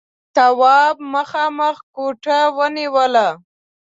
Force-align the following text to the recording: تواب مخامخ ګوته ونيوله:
تواب 0.35 0.95
مخامخ 1.13 1.77
ګوته 1.95 2.37
ونيوله: 2.57 3.27